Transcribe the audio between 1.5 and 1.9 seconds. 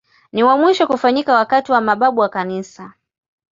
wa